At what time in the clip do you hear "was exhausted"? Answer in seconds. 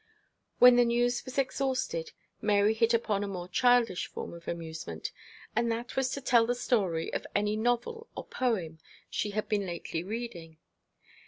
1.25-2.11